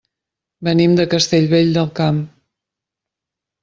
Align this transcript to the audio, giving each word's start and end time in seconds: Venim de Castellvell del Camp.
Venim 0.67 0.95
de 1.01 1.05
Castellvell 1.13 1.71
del 1.79 1.95
Camp. 2.03 2.25